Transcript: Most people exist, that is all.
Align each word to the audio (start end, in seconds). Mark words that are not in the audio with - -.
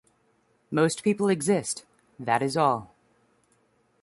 Most 0.71 1.03
people 1.03 1.29
exist, 1.29 1.85
that 2.17 2.41
is 2.41 2.57
all. 2.57 2.91